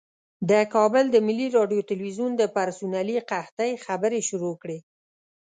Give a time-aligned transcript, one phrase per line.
[0.49, 4.79] د کابل د ملي راډیو تلویزیون د پرسونلي قحطۍ خبرې شروع کړې.